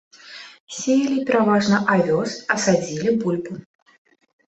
Сеялі 0.77 1.19
пераважна 1.27 1.83
авёс, 1.99 2.31
а 2.55 2.61
садзілі 2.67 3.17
бульбу. 3.25 3.53